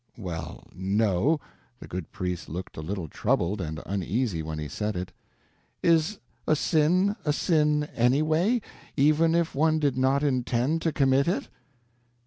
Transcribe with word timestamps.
"Well—no." 0.17 1.39
The 1.79 1.87
good 1.87 2.11
priest 2.11 2.49
looked 2.49 2.75
a 2.75 2.81
little 2.81 3.07
troubled 3.07 3.61
and 3.61 3.83
uneasy 3.85 4.41
when 4.41 4.57
he 4.57 4.67
said 4.67 4.95
it. 4.95 5.11
"Is 5.83 6.17
a 6.47 6.55
sin 6.55 7.15
a 7.23 7.31
sin, 7.31 7.83
anyway, 7.95 8.63
even 8.97 9.35
if 9.35 9.53
one 9.53 9.77
did 9.77 9.97
not 9.99 10.23
intend 10.23 10.81
to 10.81 10.91
commit 10.91 11.27
it?" 11.27 11.49